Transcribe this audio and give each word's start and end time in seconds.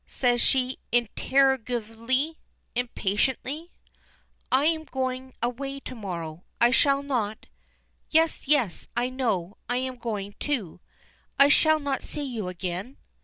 says 0.07 0.41
she 0.41 0.79
interrogatively, 0.91 2.35
impatiently. 2.73 3.71
"I 4.51 4.65
am 4.65 4.85
going 4.85 5.35
away 5.43 5.79
to 5.81 5.93
morrow 5.93 6.43
I 6.59 6.71
shall 6.71 7.03
not" 7.03 7.45
"Yes, 8.09 8.47
yes 8.47 8.87
I 8.97 9.09
know. 9.11 9.57
I 9.69 9.77
am 9.77 9.97
going, 9.97 10.33
too." 10.39 10.79
"I 11.37 11.49
shall 11.49 11.79
not 11.79 12.01
see 12.01 12.23
you 12.23 12.47
again?" 12.47 12.97